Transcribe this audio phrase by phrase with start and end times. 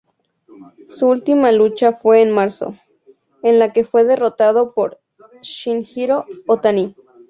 [0.89, 2.75] Su última lucha fue en marzo,
[3.43, 4.99] en la que fue derrotado por
[5.43, 6.95] Shinjiro Otani.